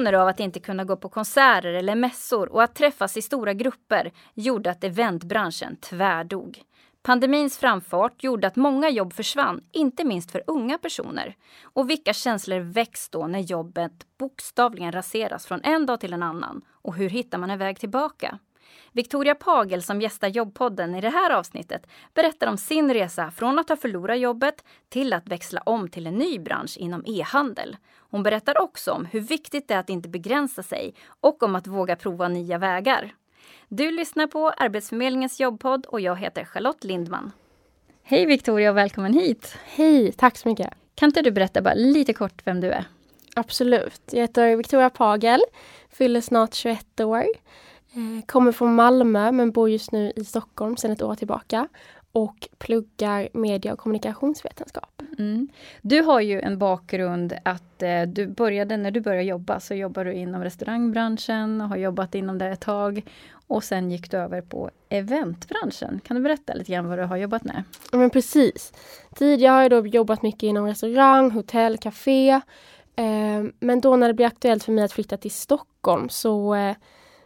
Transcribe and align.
Restriktioner 0.00 0.22
av 0.22 0.28
att 0.28 0.40
inte 0.40 0.60
kunna 0.60 0.84
gå 0.84 0.96
på 0.96 1.08
konserter 1.08 1.72
eller 1.72 1.94
mässor 1.94 2.52
och 2.52 2.62
att 2.62 2.74
träffas 2.74 3.16
i 3.16 3.22
stora 3.22 3.52
grupper 3.54 4.12
gjorde 4.34 4.70
att 4.70 4.84
eventbranschen 4.84 5.76
tvärdog. 5.76 6.62
Pandemins 7.02 7.58
framfart 7.58 8.24
gjorde 8.24 8.46
att 8.46 8.56
många 8.56 8.90
jobb 8.90 9.12
försvann, 9.12 9.60
inte 9.72 10.04
minst 10.04 10.30
för 10.30 10.42
unga 10.46 10.78
personer. 10.78 11.34
Och 11.62 11.90
vilka 11.90 12.12
känslor 12.12 12.60
väcks 12.60 13.10
då 13.10 13.26
när 13.26 13.38
jobbet 13.38 13.92
bokstavligen 14.18 14.92
raseras 14.92 15.46
från 15.46 15.60
en 15.62 15.86
dag 15.86 16.00
till 16.00 16.12
en 16.12 16.22
annan? 16.22 16.62
Och 16.82 16.94
hur 16.94 17.10
hittar 17.10 17.38
man 17.38 17.50
en 17.50 17.58
väg 17.58 17.78
tillbaka? 17.78 18.38
Victoria 18.92 19.34
Pagel 19.34 19.82
som 19.82 20.00
gästar 20.00 20.28
Jobbpodden 20.28 20.94
i 20.94 21.00
det 21.00 21.10
här 21.10 21.30
avsnittet 21.30 21.86
berättar 22.14 22.46
om 22.46 22.56
sin 22.56 22.94
resa 22.94 23.30
från 23.30 23.58
att 23.58 23.68
ha 23.68 23.76
förlorat 23.76 24.18
jobbet 24.18 24.64
till 24.88 25.12
att 25.12 25.28
växla 25.28 25.60
om 25.60 25.88
till 25.88 26.06
en 26.06 26.14
ny 26.14 26.38
bransch 26.38 26.76
inom 26.76 27.04
e-handel. 27.06 27.76
Hon 27.98 28.22
berättar 28.22 28.62
också 28.62 28.92
om 28.92 29.04
hur 29.04 29.20
viktigt 29.20 29.68
det 29.68 29.74
är 29.74 29.78
att 29.78 29.90
inte 29.90 30.08
begränsa 30.08 30.62
sig 30.62 30.94
och 31.20 31.42
om 31.42 31.56
att 31.56 31.66
våga 31.66 31.96
prova 31.96 32.28
nya 32.28 32.58
vägar. 32.58 33.14
Du 33.68 33.90
lyssnar 33.90 34.26
på 34.26 34.50
Arbetsförmedlingens 34.50 35.40
jobbpodd 35.40 35.86
och 35.86 36.00
jag 36.00 36.16
heter 36.16 36.44
Charlotte 36.44 36.84
Lindman. 36.84 37.32
Hej 38.02 38.26
Victoria 38.26 38.70
och 38.70 38.76
välkommen 38.76 39.12
hit! 39.12 39.56
Hej, 39.64 40.12
tack 40.12 40.38
så 40.38 40.48
mycket! 40.48 40.70
Kan 40.94 41.08
inte 41.08 41.22
du 41.22 41.30
berätta 41.30 41.62
bara 41.62 41.74
lite 41.74 42.12
kort 42.12 42.46
vem 42.46 42.60
du 42.60 42.70
är? 42.70 42.84
Absolut. 43.34 44.00
Jag 44.10 44.20
heter 44.20 44.56
Victoria 44.56 44.90
Pagel, 44.90 45.40
fyller 45.90 46.20
snart 46.20 46.54
21 46.54 47.00
år. 47.00 47.24
Eh, 47.92 48.26
kommer 48.26 48.52
från 48.52 48.74
Malmö 48.74 49.32
men 49.32 49.50
bor 49.50 49.70
just 49.70 49.92
nu 49.92 50.12
i 50.16 50.24
Stockholm 50.24 50.76
sedan 50.76 50.90
ett 50.90 51.02
år 51.02 51.14
tillbaka 51.14 51.68
och 52.12 52.48
pluggar 52.58 53.28
media 53.32 53.72
och 53.72 53.78
kommunikationsvetenskap. 53.78 55.02
Mm. 55.18 55.48
Du 55.82 56.00
har 56.00 56.20
ju 56.20 56.40
en 56.40 56.58
bakgrund 56.58 57.32
att 57.44 57.82
eh, 57.82 58.02
du 58.02 58.26
började, 58.26 58.76
när 58.76 58.90
du 58.90 59.00
började 59.00 59.24
jobba 59.24 59.60
så 59.60 59.74
jobbade 59.74 60.10
du 60.10 60.16
inom 60.16 60.44
restaurangbranschen 60.44 61.60
och 61.60 61.68
har 61.68 61.76
jobbat 61.76 62.14
inom 62.14 62.38
det 62.38 62.46
ett 62.46 62.60
tag. 62.60 63.02
Och 63.46 63.64
sen 63.64 63.90
gick 63.90 64.10
du 64.10 64.16
över 64.16 64.40
på 64.40 64.70
eventbranschen. 64.88 66.00
Kan 66.04 66.16
du 66.16 66.22
berätta 66.22 66.54
lite 66.54 66.72
grann 66.72 66.88
vad 66.88 66.98
du 66.98 67.04
har 67.04 67.16
jobbat 67.16 67.44
med? 67.44 67.64
Ja 67.92 67.98
men 67.98 68.10
precis. 68.10 68.72
Tidigare 69.14 69.52
har 69.52 69.62
jag 69.62 69.70
då 69.70 69.86
jobbat 69.86 70.22
mycket 70.22 70.42
inom 70.42 70.66
restaurang, 70.66 71.30
hotell, 71.30 71.78
café. 71.78 72.30
Eh, 72.96 73.44
men 73.60 73.80
då 73.80 73.96
när 73.96 74.08
det 74.08 74.14
blev 74.14 74.26
aktuellt 74.26 74.64
för 74.64 74.72
mig 74.72 74.84
att 74.84 74.92
flytta 74.92 75.16
till 75.16 75.30
Stockholm 75.30 76.08
så 76.08 76.54
eh, 76.54 76.76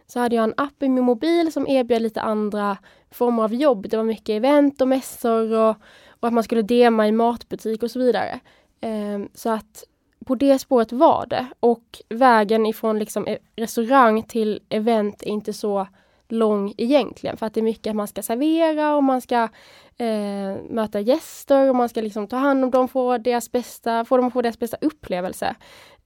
så 0.07 0.19
hade 0.19 0.35
jag 0.35 0.43
en 0.43 0.53
app 0.57 0.83
i 0.83 0.89
min 0.89 1.03
mobil 1.03 1.51
som 1.51 1.67
erbjöd 1.67 2.01
lite 2.01 2.21
andra 2.21 2.77
former 3.11 3.43
av 3.43 3.53
jobb. 3.53 3.89
Det 3.89 3.97
var 3.97 4.03
mycket 4.03 4.29
event 4.29 4.81
och 4.81 4.87
mässor 4.87 5.53
och, 5.53 5.75
och 6.09 6.27
att 6.27 6.33
man 6.33 6.43
skulle 6.43 6.61
dema 6.61 7.07
i 7.07 7.11
matbutik 7.11 7.83
och 7.83 7.91
så 7.91 7.99
vidare. 7.99 8.39
Um, 8.81 9.29
så 9.33 9.49
att 9.49 9.83
på 10.25 10.35
det 10.35 10.59
spåret 10.59 10.91
var 10.91 11.25
det 11.25 11.47
och 11.59 12.01
vägen 12.09 12.65
ifrån 12.65 12.99
liksom 12.99 13.27
e-, 13.27 13.37
restaurang 13.55 14.23
till 14.23 14.59
event 14.69 15.23
är 15.23 15.27
inte 15.27 15.53
så 15.53 15.87
lång 16.27 16.73
egentligen 16.77 17.37
för 17.37 17.45
att 17.45 17.53
det 17.53 17.59
är 17.59 17.63
mycket 17.63 17.89
att 17.89 17.95
man 17.95 18.07
ska 18.07 18.21
servera 18.21 18.95
och 18.95 19.03
man 19.03 19.21
ska 19.21 19.49
eh, 19.97 20.55
möta 20.69 20.99
gäster 20.99 21.69
och 21.69 21.75
man 21.75 21.89
ska 21.89 22.01
liksom 22.01 22.27
ta 22.27 22.37
hand 22.37 22.63
om 22.63 22.71
dem, 22.71 22.87
få, 22.87 23.17
deras 23.17 23.51
bästa, 23.51 24.05
få 24.05 24.17
dem 24.17 24.27
att 24.27 24.33
få 24.33 24.41
deras 24.41 24.59
bästa 24.59 24.77
upplevelse. 24.81 25.55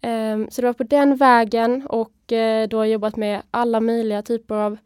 Um, 0.02 0.48
så 0.52 0.62
det 0.62 0.68
var 0.68 0.74
på 0.74 0.84
den 0.84 1.16
vägen 1.16 1.88
och 1.88 2.14
uh, 2.32 2.68
då 2.70 2.78
har 2.78 2.86
jag 2.86 2.90
jobbat 2.90 3.16
med 3.16 3.42
alla 3.52 3.80
möjliga 3.80 4.22
typer 4.22 4.56
av 4.56 4.78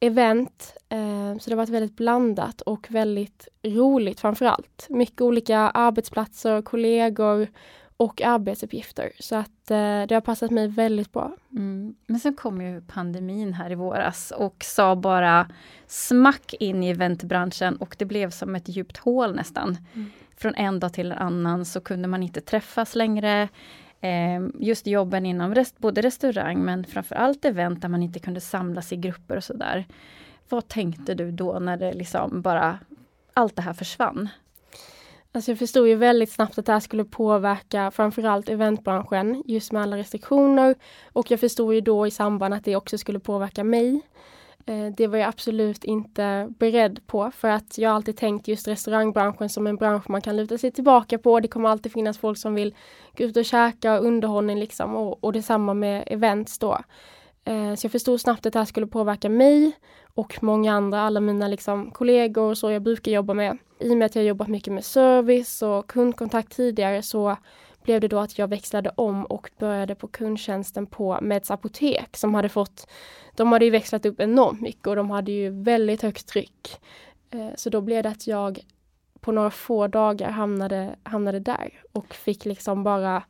event. 0.00 0.76
Uh, 0.94 1.38
så 1.38 1.50
det 1.50 1.54
har 1.54 1.56
varit 1.56 1.68
väldigt 1.68 1.96
blandat 1.96 2.60
och 2.60 2.86
väldigt 2.90 3.48
roligt 3.62 4.20
framför 4.20 4.46
allt. 4.46 4.86
Mycket 4.90 5.20
olika 5.20 5.58
arbetsplatser, 5.58 6.62
kollegor 6.62 7.48
och 7.96 8.22
arbetsuppgifter. 8.22 9.12
Så 9.18 9.36
att 9.36 9.70
uh, 9.70 10.06
det 10.08 10.10
har 10.10 10.20
passat 10.20 10.50
mig 10.50 10.68
väldigt 10.68 11.12
bra. 11.12 11.36
Mm. 11.52 11.94
Men 12.06 12.20
sen 12.20 12.34
kom 12.34 12.60
ju 12.60 12.80
pandemin 12.80 13.52
här 13.52 13.72
i 13.72 13.74
våras 13.74 14.32
och 14.36 14.64
sa 14.64 14.96
bara 14.96 15.48
smack 15.86 16.54
in 16.60 16.82
i 16.82 16.90
eventbranschen 16.90 17.76
och 17.76 17.96
det 17.98 18.04
blev 18.04 18.30
som 18.30 18.54
ett 18.54 18.68
djupt 18.68 18.96
hål 18.96 19.34
nästan. 19.34 19.78
Mm. 19.94 20.10
Från 20.36 20.54
en 20.54 20.80
dag 20.80 20.92
till 20.92 21.12
en 21.12 21.18
annan 21.18 21.64
så 21.64 21.80
kunde 21.80 22.08
man 22.08 22.22
inte 22.22 22.40
träffas 22.40 22.94
längre. 22.94 23.48
Ehm, 24.06 24.52
just 24.60 24.86
jobben 24.86 25.26
inom 25.26 25.54
rest, 25.54 25.78
både 25.78 26.02
restaurang 26.02 26.64
men 26.64 26.84
framförallt 26.84 27.44
event 27.44 27.82
där 27.82 27.88
man 27.88 28.02
inte 28.02 28.18
kunde 28.18 28.40
samlas 28.40 28.92
i 28.92 28.96
grupper 28.96 29.36
och 29.36 29.44
sådär. 29.44 29.86
Vad 30.48 30.68
tänkte 30.68 31.14
du 31.14 31.30
då 31.30 31.58
när 31.58 31.76
det 31.76 31.92
liksom 31.92 32.42
bara 32.42 32.78
allt 33.34 33.56
det 33.56 33.62
här 33.62 33.72
försvann? 33.72 34.28
Alltså 35.32 35.50
jag 35.50 35.58
förstod 35.58 35.88
ju 35.88 35.94
väldigt 35.94 36.32
snabbt 36.32 36.58
att 36.58 36.66
det 36.66 36.72
här 36.72 36.80
skulle 36.80 37.04
påverka 37.04 37.90
framförallt 37.90 38.48
eventbranschen 38.48 39.42
just 39.46 39.72
med 39.72 39.82
alla 39.82 39.96
restriktioner. 39.96 40.74
Och 41.12 41.30
jag 41.30 41.40
förstod 41.40 41.74
ju 41.74 41.80
då 41.80 42.06
i 42.06 42.10
samband 42.10 42.54
att 42.54 42.64
det 42.64 42.76
också 42.76 42.98
skulle 42.98 43.18
påverka 43.18 43.64
mig. 43.64 44.00
Eh, 44.66 44.86
det 44.96 45.06
var 45.06 45.18
jag 45.18 45.28
absolut 45.28 45.84
inte 45.84 46.52
beredd 46.58 47.06
på 47.06 47.30
för 47.30 47.48
att 47.48 47.78
jag 47.78 47.92
alltid 47.92 48.16
tänkt 48.16 48.48
just 48.48 48.68
restaurangbranschen 48.68 49.48
som 49.48 49.66
en 49.66 49.76
bransch 49.76 50.10
man 50.10 50.20
kan 50.20 50.36
luta 50.36 50.58
sig 50.58 50.70
tillbaka 50.70 51.18
på. 51.18 51.40
Det 51.40 51.48
kommer 51.48 51.68
alltid 51.68 51.92
finnas 51.92 52.18
folk 52.18 52.38
som 52.38 52.54
vill 52.54 52.74
gå 53.16 53.24
ut 53.24 53.36
och 53.36 53.44
käka 53.44 53.98
och 53.98 54.04
underhållning 54.06 54.58
liksom 54.58 54.96
och, 54.96 55.24
och 55.24 55.32
detsamma 55.32 55.74
med 55.74 56.04
events 56.06 56.58
då. 56.58 56.78
Eh, 57.44 57.74
så 57.74 57.84
jag 57.84 57.92
förstod 57.92 58.20
snabbt 58.20 58.46
att 58.46 58.52
det 58.52 58.58
här 58.58 58.66
skulle 58.66 58.86
påverka 58.86 59.28
mig 59.28 59.72
och 60.14 60.42
många 60.42 60.72
andra, 60.72 61.00
alla 61.00 61.20
mina 61.20 61.48
liksom 61.48 61.90
kollegor 61.90 62.50
och 62.50 62.58
så 62.58 62.70
jag 62.70 62.82
brukar 62.82 63.12
jobba 63.12 63.34
med. 63.34 63.58
I 63.78 63.92
och 63.92 63.96
med 63.96 64.06
att 64.06 64.16
jag 64.16 64.24
jobbat 64.24 64.48
mycket 64.48 64.72
med 64.72 64.84
service 64.84 65.62
och 65.62 65.86
kundkontakt 65.86 66.56
tidigare 66.56 67.02
så 67.02 67.36
blev 67.84 68.00
det 68.00 68.08
då 68.08 68.18
att 68.18 68.38
jag 68.38 68.48
växlade 68.48 68.90
om 68.94 69.24
och 69.24 69.50
började 69.58 69.94
på 69.94 70.08
kundtjänsten 70.08 70.86
på 70.86 71.18
Meds 71.22 71.50
apotek 71.50 72.16
som 72.16 72.34
hade 72.34 72.48
fått, 72.48 72.90
de 73.36 73.52
hade 73.52 73.64
ju 73.64 73.70
växlat 73.70 74.06
upp 74.06 74.20
enormt 74.20 74.60
mycket 74.60 74.86
och 74.86 74.96
de 74.96 75.10
hade 75.10 75.32
ju 75.32 75.62
väldigt 75.62 76.02
högt 76.02 76.26
tryck. 76.26 76.80
Eh, 77.30 77.50
så 77.56 77.70
då 77.70 77.80
blev 77.80 78.02
det 78.02 78.08
att 78.08 78.26
jag 78.26 78.60
på 79.20 79.32
några 79.32 79.50
få 79.50 79.86
dagar 79.86 80.30
hamnade, 80.30 80.96
hamnade 81.02 81.40
där 81.40 81.82
och 81.92 82.14
fick 82.14 82.44
liksom 82.44 82.84
bara 82.84 83.22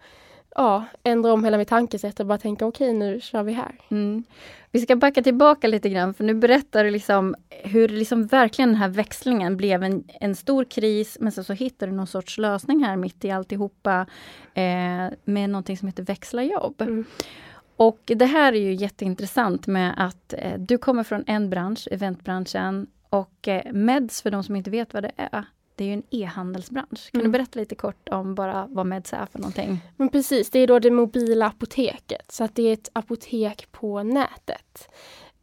ja, 0.54 0.84
ändra 1.03 1.32
om 1.32 1.44
hela 1.44 1.59
mitt 1.59 1.69
tankesätt 1.69 2.20
och 2.20 2.26
bara 2.26 2.38
tänka 2.38 2.66
okej 2.66 2.88
okay, 2.88 2.98
nu 2.98 3.20
kör 3.20 3.42
vi 3.42 3.53
här. 3.53 3.78
Mm. 3.91 4.25
Vi 4.70 4.81
ska 4.81 4.97
backa 4.97 5.22
tillbaka 5.22 5.69
lite 5.69 5.88
grann 5.88 6.15
för 6.15 6.25
nu 6.25 6.34
berättar 6.34 6.84
du 6.84 6.91
liksom 6.91 7.34
hur 7.48 7.88
liksom 7.88 8.26
verkligen 8.26 8.69
den 8.69 8.78
här 8.78 8.88
växlingen 8.88 9.56
blev 9.56 9.82
en, 9.82 10.04
en 10.20 10.37
stor 10.37 10.64
kris 10.64 11.16
men 11.20 11.32
sen 11.32 11.44
så 11.44 11.53
hittade 11.53 11.93
du 11.93 11.97
någon 11.97 12.06
sorts 12.06 12.38
lösning 12.38 12.84
här 12.84 12.97
mitt 12.97 13.25
i 13.25 13.31
alltihopa 13.31 14.06
eh, 14.54 15.09
med 15.25 15.50
någonting 15.50 15.78
som 15.78 15.88
heter 15.88 16.03
växla 16.03 16.43
jobb. 16.43 16.81
Mm. 16.81 17.04
Och 17.76 18.00
det 18.04 18.26
här 18.26 18.53
är 18.53 18.60
ju 18.60 18.75
jätteintressant 18.75 19.66
med 19.66 19.94
att 19.97 20.34
eh, 20.38 20.59
du 20.59 20.78
kommer 20.78 21.03
från 21.04 21.25
en 21.26 21.50
bransch, 21.50 21.88
eventbranschen, 21.91 22.87
och 23.14 23.48
eh, 23.48 23.72
Meds, 23.72 24.22
för 24.22 24.31
de 24.31 24.44
som 24.44 24.56
inte 24.56 24.70
vet 24.70 24.94
vad 24.94 25.03
det 25.03 25.12
är, 25.16 25.44
det 25.75 25.85
är 25.85 25.89
ju 25.89 25.95
en 25.95 26.03
e-handelsbransch. 26.11 27.11
Kan 27.11 27.21
mm. 27.21 27.33
du 27.33 27.39
berätta 27.39 27.61
lite 27.61 27.75
kort 27.75 28.09
om 28.09 28.35
bara 28.35 28.67
vad 28.71 28.87
Meds 28.87 29.12
är 29.12 29.27
för 29.27 29.39
någonting? 29.39 29.81
Men 29.97 30.09
precis, 30.09 30.51
det 30.51 30.59
är 30.59 30.67
då 30.67 30.79
det 30.79 30.91
mobila 30.91 31.47
apoteket. 31.47 32.33
Så 32.33 32.45
att 32.45 32.55
det 32.55 32.62
är 32.62 32.73
ett 32.73 32.91
apotek 32.93 33.73
på 33.73 34.03
nätet. 34.03 34.89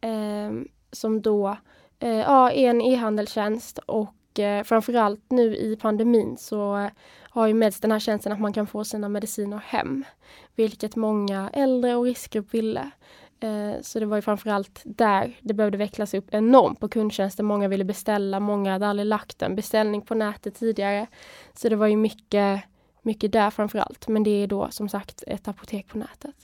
Eh, 0.00 0.52
som 0.92 1.22
då 1.22 1.56
eh, 1.98 2.10
ja, 2.10 2.50
är 2.50 2.70
en 2.70 2.80
e-handelstjänst 2.80 3.78
och 3.78 4.40
eh, 4.40 4.64
framförallt 4.64 5.30
nu 5.30 5.56
i 5.56 5.76
pandemin 5.76 6.36
så 6.38 6.90
har 7.22 7.46
ju 7.46 7.54
Meds 7.54 7.80
den 7.80 7.92
här 7.92 7.98
tjänsten 7.98 8.32
att 8.32 8.40
man 8.40 8.52
kan 8.52 8.66
få 8.66 8.84
sina 8.84 9.08
mediciner 9.08 9.58
hem. 9.58 10.04
Vilket 10.54 10.96
många 10.96 11.50
äldre 11.52 11.96
och 11.96 12.04
riskgrupp 12.04 12.54
ville. 12.54 12.90
Eh, 13.42 13.80
så 13.82 14.00
det 14.00 14.06
var 14.06 14.16
ju 14.16 14.22
framförallt 14.22 14.82
där 14.84 15.32
det 15.40 15.54
behövde 15.54 15.78
vecklas 15.78 16.14
upp 16.14 16.34
enormt 16.34 16.80
på 16.80 16.88
kundtjänsten. 16.88 17.46
Många 17.46 17.68
ville 17.68 17.84
beställa, 17.84 18.40
många 18.40 18.72
hade 18.72 18.86
aldrig 18.86 19.06
lagt 19.06 19.42
en 19.42 19.56
beställning 19.56 20.02
på 20.02 20.14
nätet 20.14 20.54
tidigare. 20.54 21.06
Så 21.54 21.68
det 21.68 21.76
var 21.76 21.86
ju 21.86 21.96
mycket, 21.96 22.62
mycket 23.02 23.32
där 23.32 23.50
framförallt. 23.50 24.08
Men 24.08 24.22
det 24.22 24.30
är 24.30 24.46
då 24.46 24.68
som 24.70 24.88
sagt 24.88 25.24
ett 25.26 25.48
apotek 25.48 25.88
på 25.88 25.98
nätet. 25.98 26.34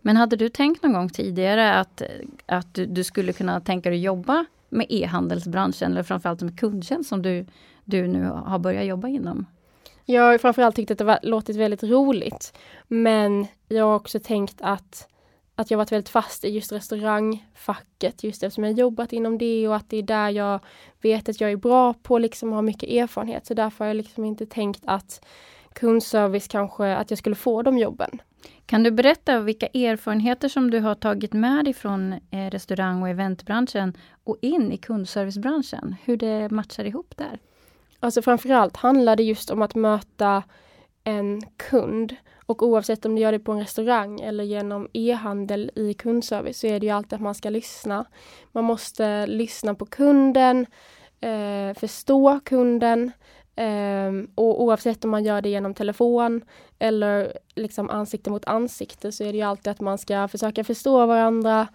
Men 0.00 0.16
hade 0.16 0.36
du 0.36 0.48
tänkt 0.48 0.82
någon 0.82 0.92
gång 0.92 1.08
tidigare 1.08 1.74
att, 1.74 2.02
att 2.46 2.74
du, 2.74 2.86
du 2.86 3.04
skulle 3.04 3.32
kunna 3.32 3.60
tänka 3.60 3.90
dig 3.90 4.00
jobba 4.00 4.44
med 4.68 4.86
e-handelsbranschen 4.88 5.92
eller 5.92 6.02
framförallt 6.02 6.42
med 6.42 6.60
kundtjänst 6.60 7.08
som 7.08 7.22
du, 7.22 7.46
du 7.84 8.06
nu 8.06 8.24
har 8.24 8.58
börjat 8.58 8.86
jobba 8.86 9.08
inom? 9.08 9.46
Jag 10.04 10.22
har 10.22 10.38
framförallt 10.38 10.76
tyckt 10.76 10.90
att 10.90 10.98
det 10.98 11.04
var, 11.04 11.18
låtit 11.22 11.56
väldigt 11.56 11.82
roligt. 11.82 12.58
Men 12.88 13.46
jag 13.68 13.84
har 13.84 13.94
också 13.94 14.20
tänkt 14.20 14.56
att 14.60 15.08
att 15.60 15.70
jag 15.70 15.78
varit 15.78 15.92
väldigt 15.92 16.08
fast 16.08 16.44
i 16.44 16.48
just 16.48 16.72
restaurangfacket 16.72 18.24
just 18.24 18.42
eftersom 18.42 18.64
jag 18.64 18.72
jobbat 18.72 19.12
inom 19.12 19.38
det 19.38 19.68
och 19.68 19.76
att 19.76 19.90
det 19.90 19.96
är 19.96 20.02
där 20.02 20.30
jag 20.30 20.60
vet 21.02 21.28
att 21.28 21.40
jag 21.40 21.52
är 21.52 21.56
bra 21.56 21.94
på 21.94 22.18
liksom 22.18 22.48
och 22.48 22.54
har 22.54 22.62
mycket 22.62 22.90
erfarenhet. 22.90 23.46
Så 23.46 23.54
därför 23.54 23.84
har 23.84 23.88
jag 23.88 23.96
liksom 23.96 24.24
inte 24.24 24.46
tänkt 24.46 24.82
att 24.86 25.24
kundservice 25.72 26.48
kanske, 26.48 26.96
att 26.96 27.10
jag 27.10 27.18
skulle 27.18 27.36
få 27.36 27.62
de 27.62 27.78
jobben. 27.78 28.22
Kan 28.66 28.82
du 28.82 28.90
berätta 28.90 29.40
vilka 29.40 29.66
erfarenheter 29.66 30.48
som 30.48 30.70
du 30.70 30.80
har 30.80 30.94
tagit 30.94 31.32
med 31.32 31.64
dig 31.64 31.74
från 31.74 32.12
eh, 32.12 32.50
restaurang 32.50 33.02
och 33.02 33.08
eventbranschen 33.08 33.96
och 34.24 34.36
in 34.42 34.72
i 34.72 34.76
kundservicebranschen? 34.76 35.96
Hur 36.04 36.16
det 36.16 36.50
matchar 36.50 36.84
ihop 36.84 37.16
där? 37.16 37.38
Alltså 38.00 38.22
framförallt 38.22 38.76
handlar 38.76 39.16
det 39.16 39.22
just 39.22 39.50
om 39.50 39.62
att 39.62 39.74
möta 39.74 40.42
en 41.04 41.40
kund 41.56 42.16
och 42.46 42.62
oavsett 42.62 43.04
om 43.04 43.14
du 43.14 43.22
gör 43.22 43.32
det 43.32 43.38
på 43.38 43.52
en 43.52 43.60
restaurang 43.60 44.20
eller 44.20 44.44
genom 44.44 44.88
e-handel 44.92 45.70
i 45.74 45.94
kundservice 45.94 46.58
så 46.58 46.66
är 46.66 46.80
det 46.80 46.86
ju 46.86 46.92
alltid 46.92 47.12
att 47.12 47.20
man 47.20 47.34
ska 47.34 47.50
lyssna. 47.50 48.04
Man 48.52 48.64
måste 48.64 49.26
lyssna 49.26 49.74
på 49.74 49.86
kunden, 49.86 50.66
eh, 51.20 51.74
förstå 51.78 52.40
kunden 52.44 53.12
eh, 53.56 54.12
och 54.34 54.62
oavsett 54.62 55.04
om 55.04 55.10
man 55.10 55.24
gör 55.24 55.42
det 55.42 55.48
genom 55.48 55.74
telefon 55.74 56.42
eller 56.78 57.38
liksom 57.54 57.90
ansikte 57.90 58.30
mot 58.30 58.44
ansikte 58.44 59.12
så 59.12 59.24
är 59.24 59.32
det 59.32 59.38
ju 59.38 59.44
alltid 59.44 59.70
att 59.70 59.80
man 59.80 59.98
ska 59.98 60.28
försöka 60.28 60.64
förstå 60.64 61.06
varandra, 61.06 61.68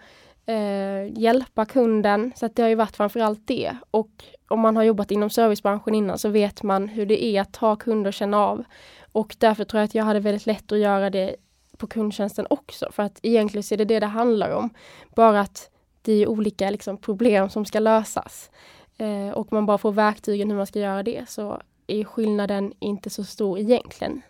eh, 0.46 1.18
hjälpa 1.18 1.64
kunden. 1.64 2.32
Så 2.36 2.46
att 2.46 2.56
det 2.56 2.62
har 2.62 2.68
ju 2.68 2.74
varit 2.74 2.96
framförallt 2.96 3.46
det. 3.46 3.76
Och 3.90 4.10
om 4.48 4.60
man 4.60 4.76
har 4.76 4.82
jobbat 4.82 5.10
inom 5.10 5.30
servicebranschen 5.30 5.94
innan 5.94 6.18
så 6.18 6.28
vet 6.28 6.62
man 6.62 6.88
hur 6.88 7.06
det 7.06 7.24
är 7.24 7.40
att 7.40 7.56
ha 7.56 7.76
kunder 7.76 8.08
och 8.08 8.14
känna 8.14 8.38
av. 8.38 8.64
Och 9.12 9.36
därför 9.38 9.64
tror 9.64 9.80
jag 9.80 9.84
att 9.84 9.94
jag 9.94 10.04
hade 10.04 10.20
väldigt 10.20 10.46
lätt 10.46 10.72
att 10.72 10.78
göra 10.78 11.10
det 11.10 11.36
på 11.76 11.86
kundtjänsten 11.86 12.46
också. 12.50 12.88
För 12.92 13.02
att 13.02 13.18
egentligen 13.22 13.62
så 13.62 13.74
är 13.74 13.78
det 13.78 13.84
det 13.84 14.00
det 14.00 14.06
handlar 14.06 14.50
om. 14.50 14.70
Bara 15.14 15.40
att 15.40 15.70
det 16.02 16.12
är 16.12 16.28
olika 16.28 16.70
liksom, 16.70 16.96
problem 16.96 17.50
som 17.50 17.64
ska 17.64 17.80
lösas. 17.80 18.50
Eh, 18.98 19.30
och 19.30 19.52
man 19.52 19.66
bara 19.66 19.78
får 19.78 19.92
verktygen 19.92 20.50
hur 20.50 20.56
man 20.56 20.66
ska 20.66 20.78
göra 20.78 21.02
det 21.02 21.28
så 21.28 21.62
är 21.86 22.04
skillnaden 22.04 22.72
inte 22.78 23.10
så 23.10 23.24
stor 23.24 23.58
egentligen. 23.58 24.22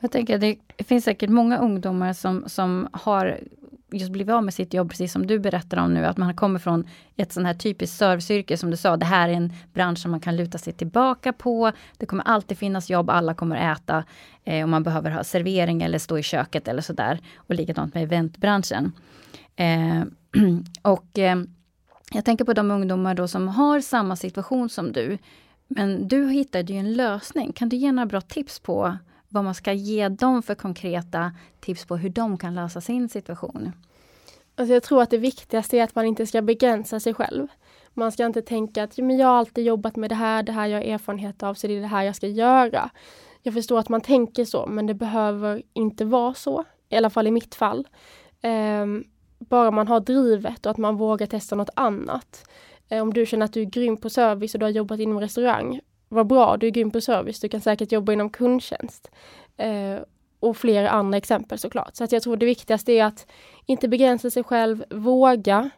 Jag 0.00 0.10
tänker 0.10 0.38
det 0.38 0.58
finns 0.84 1.04
säkert 1.04 1.30
många 1.30 1.58
ungdomar 1.58 2.12
som, 2.12 2.48
som 2.48 2.88
har 2.92 3.40
just 3.92 4.12
blivit 4.12 4.34
av 4.34 4.44
med 4.44 4.54
sitt 4.54 4.74
jobb, 4.74 4.90
precis 4.90 5.12
som 5.12 5.26
du 5.26 5.38
berättar 5.38 5.76
om 5.76 5.94
nu, 5.94 6.06
att 6.06 6.16
man 6.16 6.34
kommer 6.34 6.58
från 6.58 6.88
ett 7.16 7.32
sån 7.32 7.46
här 7.46 7.54
typiskt 7.54 7.98
serviceyrke 7.98 8.56
som 8.56 8.70
du 8.70 8.76
sa, 8.76 8.96
det 8.96 9.06
här 9.06 9.28
är 9.28 9.32
en 9.32 9.52
bransch 9.72 9.98
som 9.98 10.10
man 10.10 10.20
kan 10.20 10.36
luta 10.36 10.58
sig 10.58 10.72
tillbaka 10.72 11.32
på. 11.32 11.72
Det 11.96 12.06
kommer 12.06 12.24
alltid 12.24 12.58
finnas 12.58 12.90
jobb, 12.90 13.10
alla 13.10 13.34
kommer 13.34 13.72
äta 13.72 14.04
eh, 14.44 14.62
och 14.62 14.68
man 14.68 14.82
behöver 14.82 15.10
ha 15.10 15.24
servering 15.24 15.82
eller 15.82 15.98
stå 15.98 16.18
i 16.18 16.22
köket 16.22 16.68
eller 16.68 16.82
sådär. 16.82 17.18
Och 17.36 17.54
likadant 17.54 17.94
med 17.94 18.02
eventbranschen. 18.02 18.92
Eh, 19.56 20.02
och 20.82 21.18
eh, 21.18 21.36
jag 22.12 22.24
tänker 22.24 22.44
på 22.44 22.52
de 22.52 22.70
ungdomar 22.70 23.14
då 23.14 23.28
som 23.28 23.48
har 23.48 23.80
samma 23.80 24.16
situation 24.16 24.68
som 24.68 24.92
du. 24.92 25.18
Men 25.68 26.08
du 26.08 26.28
hittade 26.28 26.72
ju 26.72 26.78
en 26.78 26.92
lösning. 26.92 27.52
Kan 27.52 27.68
du 27.68 27.76
ge 27.76 27.92
några 27.92 28.06
bra 28.06 28.20
tips 28.20 28.60
på 28.60 28.96
vad 29.30 29.44
man 29.44 29.54
ska 29.54 29.72
ge 29.72 30.08
dem 30.08 30.42
för 30.42 30.54
konkreta 30.54 31.32
tips 31.60 31.84
på 31.84 31.96
hur 31.96 32.10
de 32.10 32.38
kan 32.38 32.54
lösa 32.54 32.80
sin 32.80 33.08
situation? 33.08 33.72
Alltså 34.54 34.74
jag 34.74 34.82
tror 34.82 35.02
att 35.02 35.10
det 35.10 35.18
viktigaste 35.18 35.78
är 35.78 35.84
att 35.84 35.94
man 35.94 36.06
inte 36.06 36.26
ska 36.26 36.42
begränsa 36.42 37.00
sig 37.00 37.14
själv. 37.14 37.46
Man 37.94 38.12
ska 38.12 38.26
inte 38.26 38.42
tänka 38.42 38.82
att 38.84 38.98
men 38.98 39.18
jag 39.18 39.26
har 39.26 39.34
alltid 39.34 39.64
jobbat 39.64 39.96
med 39.96 40.10
det 40.10 40.14
här, 40.14 40.42
det 40.42 40.52
här 40.52 40.66
jag 40.66 40.78
har 40.78 40.84
erfarenhet 40.84 41.42
av, 41.42 41.54
så 41.54 41.66
det 41.66 41.76
är 41.76 41.80
det 41.80 41.86
här 41.86 42.02
jag 42.02 42.16
ska 42.16 42.26
göra. 42.26 42.90
Jag 43.42 43.54
förstår 43.54 43.78
att 43.78 43.88
man 43.88 44.00
tänker 44.00 44.44
så, 44.44 44.66
men 44.66 44.86
det 44.86 44.94
behöver 44.94 45.62
inte 45.72 46.04
vara 46.04 46.34
så. 46.34 46.64
I 46.88 46.96
alla 46.96 47.10
fall 47.10 47.26
i 47.26 47.30
mitt 47.30 47.54
fall. 47.54 47.88
Um, 48.42 49.04
bara 49.38 49.70
man 49.70 49.88
har 49.88 50.00
drivet 50.00 50.66
och 50.66 50.70
att 50.70 50.78
man 50.78 50.96
vågar 50.96 51.26
testa 51.26 51.56
något 51.56 51.70
annat. 51.74 52.48
Ehm, 52.88 53.02
om 53.02 53.14
du 53.14 53.26
känner 53.26 53.44
att 53.44 53.52
du 53.52 53.60
är 53.60 53.64
grym 53.64 53.96
på 53.96 54.10
service 54.10 54.54
och 54.54 54.60
du 54.60 54.66
har 54.66 54.70
jobbat 54.70 55.00
inom 55.00 55.20
restaurang, 55.20 55.80
vad 56.12 56.26
bra, 56.26 56.56
du 56.56 56.66
är 56.66 56.70
grym 56.70 56.90
på 56.90 57.00
service, 57.00 57.40
du 57.40 57.48
kan 57.48 57.60
säkert 57.60 57.92
jobba 57.92 58.12
inom 58.12 58.30
kundtjänst. 58.30 59.10
Eh, 59.56 60.00
och 60.40 60.56
flera 60.56 60.90
andra 60.90 61.18
exempel 61.18 61.58
såklart. 61.58 61.96
Så 61.96 62.04
att 62.04 62.12
jag 62.12 62.22
tror 62.22 62.36
det 62.36 62.46
viktigaste 62.46 62.92
är 62.92 63.04
att 63.04 63.26
inte 63.66 63.88
begränsa 63.88 64.30
sig 64.30 64.44
själv, 64.44 64.84
våga. 64.90 65.70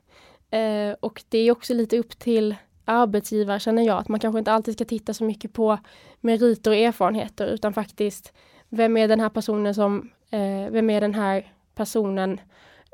Eh, 0.50 0.94
och 1.00 1.22
det 1.28 1.38
är 1.38 1.52
också 1.52 1.74
lite 1.74 1.98
upp 1.98 2.18
till 2.18 2.54
arbetsgivare 2.84 3.60
känner 3.60 3.82
jag, 3.82 3.98
att 3.98 4.08
man 4.08 4.20
kanske 4.20 4.38
inte 4.38 4.52
alltid 4.52 4.74
ska 4.74 4.84
titta 4.84 5.14
så 5.14 5.24
mycket 5.24 5.52
på 5.52 5.78
meriter 6.20 6.70
och 6.70 6.76
erfarenheter 6.76 7.46
utan 7.46 7.72
faktiskt 7.72 8.32
vem 8.68 8.96
är 8.96 9.08
den 9.08 9.20
här 9.20 9.28
personen 9.28 9.74
som, 9.74 10.10
eh, 10.30 10.70
vem 10.70 10.90
är 10.90 11.00
den 11.00 11.14
här 11.14 11.52
personen 11.74 12.40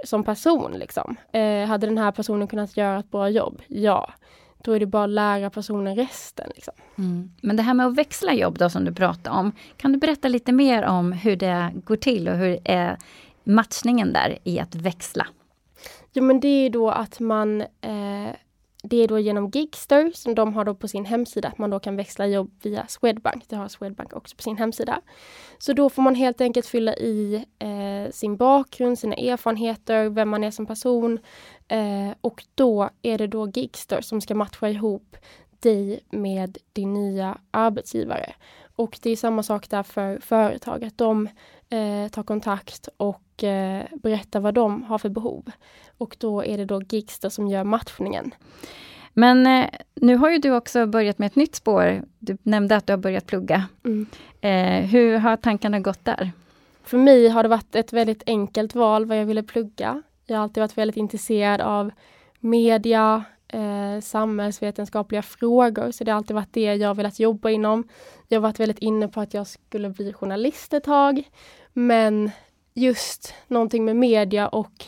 som 0.04 0.24
person 0.24 0.72
liksom? 0.72 1.16
Eh, 1.32 1.66
hade 1.66 1.86
den 1.86 1.98
här 1.98 2.12
personen 2.12 2.48
kunnat 2.48 2.76
göra 2.76 2.98
ett 2.98 3.10
bra 3.10 3.28
jobb? 3.28 3.62
Ja. 3.66 4.12
Då 4.64 4.72
är 4.72 4.80
det 4.80 4.86
bara 4.86 5.04
att 5.04 5.10
lära 5.10 5.50
personen 5.50 5.96
resten. 5.96 6.50
Liksom. 6.54 6.74
Mm. 6.98 7.30
Men 7.42 7.56
det 7.56 7.62
här 7.62 7.74
med 7.74 7.86
att 7.86 7.94
växla 7.94 8.34
jobb 8.34 8.58
då 8.58 8.70
som 8.70 8.84
du 8.84 8.94
pratade 8.94 9.36
om. 9.36 9.52
Kan 9.76 9.92
du 9.92 9.98
berätta 9.98 10.28
lite 10.28 10.52
mer 10.52 10.82
om 10.82 11.12
hur 11.12 11.36
det 11.36 11.72
går 11.84 11.96
till 11.96 12.28
och 12.28 12.36
hur 12.36 12.58
är 12.64 12.98
matchningen 13.44 14.12
där 14.12 14.38
i 14.44 14.60
att 14.60 14.74
växla? 14.74 15.26
Jo 16.12 16.24
men 16.24 16.40
det 16.40 16.48
är 16.48 16.70
då 16.70 16.90
att 16.90 17.20
man 17.20 17.60
eh, 17.60 18.30
det 18.82 18.96
är 18.96 19.08
då 19.08 19.18
genom 19.18 19.50
Gigster 19.50 20.12
som 20.14 20.34
de 20.34 20.54
har 20.54 20.64
då 20.64 20.74
på 20.74 20.88
sin 20.88 21.04
hemsida 21.04 21.48
att 21.48 21.58
man 21.58 21.70
då 21.70 21.80
kan 21.80 21.96
växla 21.96 22.26
jobb 22.26 22.50
via 22.62 22.86
Swedbank. 22.88 23.44
Det 23.48 23.56
har 23.56 23.68
Swedbank 23.68 24.12
också 24.12 24.36
på 24.36 24.42
sin 24.42 24.56
hemsida. 24.56 25.00
Så 25.58 25.72
då 25.72 25.90
får 25.90 26.02
man 26.02 26.14
helt 26.14 26.40
enkelt 26.40 26.66
fylla 26.66 26.96
i 26.96 27.44
eh, 27.58 28.12
sin 28.12 28.36
bakgrund, 28.36 28.98
sina 28.98 29.14
erfarenheter, 29.14 30.08
vem 30.08 30.28
man 30.28 30.44
är 30.44 30.50
som 30.50 30.66
person. 30.66 31.18
Eh, 31.68 32.14
och 32.20 32.44
då 32.54 32.90
är 33.02 33.18
det 33.18 33.26
då 33.26 33.48
Gigster 33.48 34.00
som 34.00 34.20
ska 34.20 34.34
matcha 34.34 34.68
ihop 34.68 35.16
dig 35.60 36.00
med 36.10 36.58
din 36.72 36.94
nya 36.94 37.38
arbetsgivare. 37.50 38.32
Och 38.76 38.98
det 39.02 39.10
är 39.10 39.16
samma 39.16 39.42
sak 39.42 39.70
där 39.70 39.82
för 39.82 40.20
företag, 40.20 40.84
att 40.84 40.98
de 40.98 41.28
eh, 41.70 42.08
tar 42.10 42.22
kontakt 42.22 42.88
och 42.96 43.44
eh, 43.44 43.84
berättar 43.92 44.40
vad 44.40 44.54
de 44.54 44.82
har 44.82 44.98
för 44.98 45.08
behov. 45.08 45.50
Och 45.98 46.16
då 46.18 46.44
är 46.44 46.58
det 46.58 46.64
då 46.64 46.82
Gigster 46.82 47.28
som 47.28 47.48
gör 47.48 47.64
matchningen. 47.64 48.34
Men 49.12 49.46
eh, 49.46 49.66
nu 49.94 50.16
har 50.16 50.30
ju 50.30 50.38
du 50.38 50.50
också 50.50 50.86
börjat 50.86 51.18
med 51.18 51.26
ett 51.26 51.36
nytt 51.36 51.54
spår. 51.54 52.02
Du 52.18 52.38
nämnde 52.42 52.76
att 52.76 52.86
du 52.86 52.92
har 52.92 52.98
börjat 52.98 53.26
plugga. 53.26 53.64
Mm. 53.84 54.06
Eh, 54.40 54.90
hur 54.90 55.18
har 55.18 55.36
tankarna 55.36 55.80
gått 55.80 56.04
där? 56.04 56.30
För 56.84 56.98
mig 56.98 57.28
har 57.28 57.42
det 57.42 57.48
varit 57.48 57.76
ett 57.76 57.92
väldigt 57.92 58.22
enkelt 58.26 58.74
val 58.74 59.04
vad 59.04 59.18
jag 59.18 59.26
ville 59.26 59.42
plugga. 59.42 60.02
Jag 60.30 60.36
har 60.36 60.42
alltid 60.42 60.60
varit 60.60 60.78
väldigt 60.78 60.96
intresserad 60.96 61.60
av 61.60 61.90
media, 62.40 63.24
eh, 63.48 64.00
samhällsvetenskapliga 64.00 65.22
frågor, 65.22 65.90
så 65.90 66.04
det 66.04 66.10
har 66.10 66.16
alltid 66.16 66.36
varit 66.36 66.52
det 66.52 66.74
jag 66.74 66.94
velat 66.94 67.18
jobba 67.18 67.50
inom. 67.50 67.88
Jag 68.28 68.36
har 68.36 68.42
varit 68.42 68.60
väldigt 68.60 68.78
inne 68.78 69.08
på 69.08 69.20
att 69.20 69.34
jag 69.34 69.46
skulle 69.46 69.90
bli 69.90 70.12
journalist 70.12 70.72
ett 70.72 70.84
tag, 70.84 71.22
men 71.72 72.30
just 72.74 73.34
någonting 73.46 73.84
med 73.84 73.96
media 73.96 74.48
och 74.48 74.84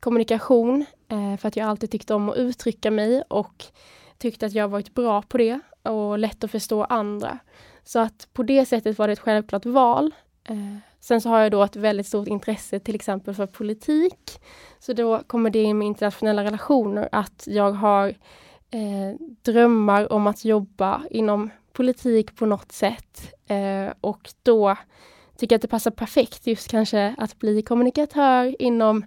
kommunikation, 0.00 0.84
eh, 1.08 1.36
för 1.36 1.48
att 1.48 1.56
jag 1.56 1.68
alltid 1.68 1.90
tyckte 1.90 2.14
om 2.14 2.28
att 2.28 2.36
uttrycka 2.36 2.90
mig 2.90 3.22
och 3.28 3.64
tyckte 4.18 4.46
att 4.46 4.52
jag 4.52 4.68
varit 4.68 4.94
bra 4.94 5.22
på 5.22 5.38
det 5.38 5.60
och 5.82 6.18
lätt 6.18 6.44
att 6.44 6.50
förstå 6.50 6.84
andra. 6.84 7.38
Så 7.84 7.98
att 7.98 8.28
på 8.32 8.42
det 8.42 8.66
sättet 8.66 8.98
var 8.98 9.06
det 9.06 9.12
ett 9.12 9.18
självklart 9.18 9.66
val. 9.66 10.14
Eh, 10.44 10.89
sen 11.00 11.20
så 11.20 11.28
har 11.28 11.40
jag 11.40 11.52
då 11.52 11.62
ett 11.62 11.76
väldigt 11.76 12.06
stort 12.06 12.28
intresse 12.28 12.78
till 12.80 12.94
exempel 12.94 13.34
för 13.34 13.46
politik. 13.46 14.40
Så 14.78 14.92
då 14.92 15.22
kommer 15.26 15.50
det 15.50 15.62
in 15.62 15.78
med 15.78 15.86
internationella 15.86 16.44
relationer 16.44 17.08
att 17.12 17.44
jag 17.46 17.72
har 17.72 18.08
eh, 18.70 19.16
drömmar 19.42 20.12
om 20.12 20.26
att 20.26 20.44
jobba 20.44 21.02
inom 21.10 21.50
politik 21.72 22.36
på 22.36 22.46
något 22.46 22.72
sätt. 22.72 23.34
Eh, 23.46 23.92
och 24.00 24.30
då 24.42 24.76
tycker 25.36 25.54
jag 25.54 25.58
att 25.58 25.62
det 25.62 25.68
passar 25.68 25.90
perfekt 25.90 26.46
just 26.46 26.70
kanske 26.70 27.14
att 27.18 27.38
bli 27.38 27.62
kommunikatör 27.62 28.62
inom 28.62 29.04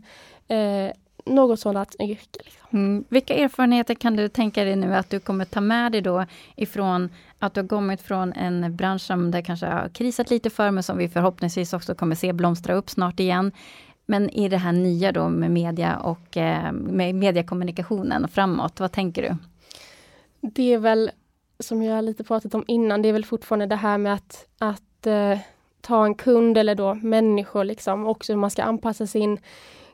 eh, 0.48 0.92
något 1.26 1.60
sådant 1.60 1.96
yrke. 2.00 2.40
Liksom. 2.44 2.80
Mm. 2.80 3.04
Vilka 3.10 3.34
erfarenheter 3.36 3.94
kan 3.94 4.16
du 4.16 4.30
tänka 4.30 4.64
dig 4.64 4.76
nu 4.76 4.96
att 4.96 5.10
du 5.10 5.20
kommer 5.20 5.46
ta 5.46 5.62
med 5.62 5.92
dig 5.92 6.02
då 6.02 6.26
ifrån 6.56 7.10
att 7.40 7.54
du 7.54 7.62
har 7.62 7.68
kommit 7.68 8.02
från 8.02 8.34
en 8.34 8.76
bransch 8.76 9.02
som 9.02 9.32
det 9.32 9.42
kanske 9.42 9.66
har 9.66 9.90
krisat 9.90 10.30
lite 10.30 10.50
för, 10.50 10.72
men 10.72 10.84
som 10.84 10.98
vi 10.98 11.10
förhoppningsvis 11.10 11.74
också 11.74 11.96
kommer 11.96 12.16
se 12.16 12.34
blomstra 12.34 12.74
upp 12.74 12.90
snart 12.90 13.20
igen. 13.20 13.52
Men 14.06 14.30
i 14.30 14.50
det 14.50 14.58
här 14.58 14.72
nya 14.72 15.12
då 15.12 15.30
med 15.30 15.52
media 15.52 15.98
och 15.98 16.38
eh, 16.38 16.72
med 16.72 17.16
mediekommunikationen 17.16 18.28
framåt, 18.28 18.80
vad 18.80 18.92
tänker 18.92 19.22
du? 19.22 19.36
Det 20.48 20.74
är 20.74 20.78
väl, 20.78 21.12
som 21.60 21.84
jag 21.84 22.06
lite 22.06 22.24
pratat 22.24 22.54
om 22.54 22.64
innan, 22.68 23.02
det 23.02 23.10
är 23.10 23.14
väl 23.14 23.26
fortfarande 23.26 23.66
det 23.66 23.76
här 23.76 23.98
med 23.98 24.14
att, 24.14 24.46
att 24.58 25.08
eh, 25.08 25.38
ta 25.82 26.06
en 26.06 26.16
kund 26.16 26.58
eller 26.58 26.76
då 26.76 26.94
människor 26.96 27.64
liksom, 27.64 28.08
också 28.08 28.34
hur 28.34 28.38
man 28.38 28.52
ska 28.52 28.64
anpassa 28.64 29.08
sin 29.08 29.38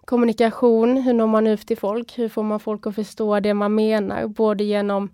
kommunikation, 0.10 0.98
hur 0.98 1.13
når 1.13 1.28
man 1.28 1.48
ut 1.48 1.68
till 1.68 1.78
folk? 1.78 2.18
Hur 2.18 2.30
får 2.30 2.44
man 2.44 2.60
folk 2.60 2.88
att 2.88 2.96
förstå 2.96 3.39
det 3.39 3.54
man 3.54 3.75
menar? 3.75 4.28
Både 4.28 4.63
genom 4.63 5.10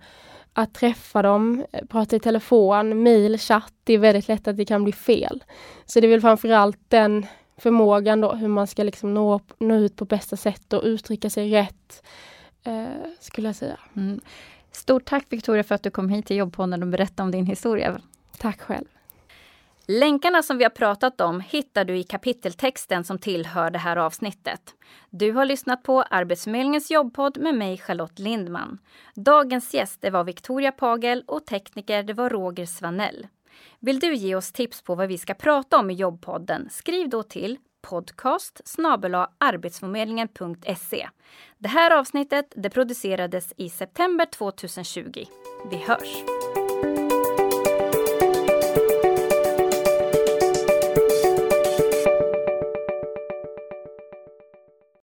att 0.54 0.74
träffa 0.74 1.22
dem, 1.22 1.66
prata 1.90 2.16
i 2.16 2.20
telefon, 2.20 3.04
mail, 3.04 3.38
chatt. 3.38 3.74
Det 3.84 3.94
är 3.94 3.98
väldigt 3.98 4.28
lätt 4.28 4.48
att 4.48 4.58
det 4.58 4.66
kan 4.66 4.84
bli 4.84 4.94
fel. 4.94 5.44
Så 5.86 6.00
det 6.00 6.08
är 6.08 6.10
väl 6.10 6.22
framförallt 6.22 6.80
den 6.88 7.25
förmågan 7.58 8.22
då, 8.22 8.34
hur 8.34 8.48
man 8.48 8.68
ska 8.68 8.84
liksom 8.84 9.14
nå, 9.14 9.40
nå 9.60 9.75
ut 9.75 9.96
på 9.96 10.06
bästa 10.06 10.38
sätt 10.38 10.74
och 10.74 10.84
uttrycka 10.84 11.30
sig 11.30 11.52
rätt, 11.52 12.04
eh, 12.64 12.86
skulle 13.20 13.48
jag 13.48 13.56
säga. 13.56 13.80
Mm. 13.96 14.20
Stort 14.72 15.06
tack 15.06 15.25
Victoria 15.30 15.64
för 15.64 15.75
att 15.75 15.84
du 15.84 15.92
kom 15.92 16.10
hit 16.10 16.25
till 16.25 16.38
Jobbpodden 16.38 16.84
och 16.84 16.90
berättade 16.90 17.24
om 17.24 17.32
din 17.32 17.46
historia. 17.46 18.02
Tack 18.38 18.62
själv. 18.62 18.86
Länkarna 19.88 20.44
som 20.44 20.58
vi 20.58 20.63
har 20.63 20.70
pratat 20.70 21.22
om 21.22 21.39
hittar 21.39 21.86
du 21.86 21.98
i 21.98 22.04
kapiteltexten 22.04 23.04
som 23.04 23.20
tillhör 23.20 23.70
det 23.70 23.80
här 23.80 23.98
avsnittet. 23.98 24.62
Du 25.10 25.32
har 25.32 25.46
lyssnat 25.46 25.84
på 25.84 26.01
Arbetsförmedlingens 26.01 26.92
jobbpodd 26.92 27.38
med 27.38 27.56
mig 27.56 27.77
Charlotte 27.77 28.20
Lindman. 28.20 28.77
Dagens 29.15 29.74
gäst 29.74 30.01
det 30.01 30.10
var 30.10 30.24
Victoria 30.24 30.72
Pagel 30.72 31.24
och 31.27 31.46
tekniker 31.46 32.04
det 32.04 32.13
var 32.13 32.30
Roger 32.30 32.65
Svanell. 32.65 33.27
Vill 33.80 34.00
du 34.00 34.15
ge 34.15 34.36
oss 34.36 34.51
tips 34.51 34.82
på 34.82 34.96
vad 34.96 35.08
vi 35.08 35.18
ska 35.18 35.34
prata 35.34 35.77
om 35.77 35.92
i 35.92 35.94
jobbpodden? 35.94 36.70
Skriv 36.72 37.10
då 37.10 37.24
till 37.24 37.58
podcast 37.82 38.62
arbetsförmedlingen.se. 39.38 41.10
Det 41.58 41.70
här 41.70 41.92
avsnittet 41.92 42.54
det 42.56 42.70
producerades 42.70 43.54
i 43.58 43.70
september 43.70 44.25
2020. 44.25 45.25
Vi 45.72 45.77
hörs! 45.77 46.24